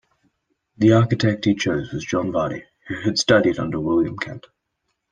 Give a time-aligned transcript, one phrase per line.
[0.77, 4.47] The architect he chose was John Vardy who had studied under William Kent.